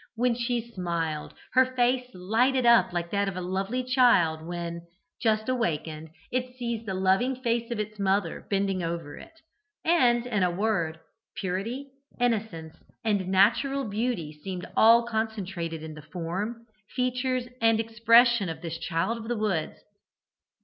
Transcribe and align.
When 0.15 0.33
she 0.33 0.71
smiled, 0.71 1.35
her 1.51 1.63
face 1.75 2.07
lighted 2.15 2.65
up 2.65 2.91
like 2.91 3.11
that 3.11 3.27
of 3.27 3.37
a 3.37 3.41
lovely 3.41 3.83
child 3.83 4.41
when, 4.41 4.81
just 5.21 5.47
awakened, 5.47 6.09
it 6.31 6.57
sees 6.57 6.83
the 6.87 6.95
loving 6.95 7.35
face 7.35 7.69
of 7.69 7.79
its 7.79 7.99
mother 7.99 8.47
bending 8.49 8.81
over 8.81 9.15
it, 9.15 9.41
and, 9.85 10.25
in 10.25 10.41
a 10.41 10.49
word, 10.49 10.99
purity, 11.35 11.91
innocence, 12.19 12.73
and 13.05 13.27
natural 13.27 13.83
beauty 13.87 14.33
seemed 14.43 14.65
all 14.75 15.05
concentrated 15.05 15.83
in 15.83 15.93
the 15.93 16.01
form, 16.01 16.65
features, 16.95 17.45
and 17.61 17.79
expression 17.79 18.49
of 18.49 18.63
this 18.63 18.79
child 18.79 19.19
of 19.19 19.27
the 19.27 19.37
woods. 19.37 19.81